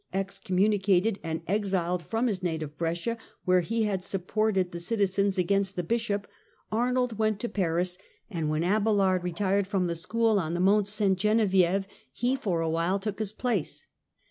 Excommunicated 0.13 1.19
and 1.21 1.41
'^thT^' 1.45 1.53
exiled 1.53 2.01
from 2.01 2.25
his 2.25 2.41
native 2.41 2.75
Brescia, 2.75 3.19
where 3.45 3.59
he 3.59 3.83
had 3.83 4.03
supported 4.03 4.69
^earer^of 4.69 4.71
the 4.71 4.79
citizens 4.79 5.37
against 5.37 5.75
the 5.75 5.83
bishop, 5.83 6.25
Arnold 6.71 7.19
went 7.19 7.39
to 7.41 7.47
Paris, 7.47 7.99
and 8.27 8.45
Abelard" 8.45 8.49
when 8.49 8.63
Abelard 8.63 9.23
retired 9.23 9.67
from 9.67 9.85
the 9.85 9.93
school 9.93 10.39
on 10.39 10.55
the 10.55 10.59
Mont 10.59 10.87
Ste 10.87 11.13
Genevieve, 11.15 11.85
he 12.11 12.35
for 12.35 12.61
a 12.61 12.69
while 12.71 12.97
took 12.97 13.19
his 13.19 13.31
place. 13.31 13.85